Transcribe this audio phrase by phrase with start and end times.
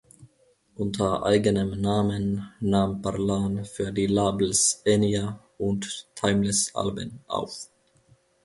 [0.73, 7.69] Unter eigenem Namen nahm Parlan für die Labels Enja und Timeless Alben auf.